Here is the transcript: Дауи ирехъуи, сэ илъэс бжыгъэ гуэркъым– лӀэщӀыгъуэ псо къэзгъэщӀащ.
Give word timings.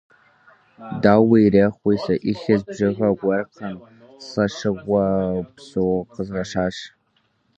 Дауи 1.01 1.39
ирехъуи, 1.45 1.95
сэ 2.03 2.15
илъэс 2.31 2.61
бжыгъэ 2.67 3.09
гуэркъым– 3.17 3.75
лӀэщӀыгъуэ 4.27 5.05
псо 5.55 5.81
къэзгъэщӀащ. 6.11 6.77